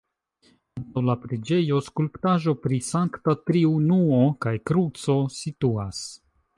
[0.79, 6.07] Antaŭ la preĝejo skulptaĵo pri Sankta Triunuo kaj kruco situas.